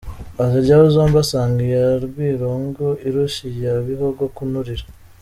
Aziryaho 0.43 0.85
zombi 0.93 1.17
asanga 1.23 1.59
iya 1.67 1.85
Rwirungu 2.05 2.85
irusha 3.07 3.41
iya 3.53 3.73
Bihogo 3.85 4.23
kunurira. 4.35 4.85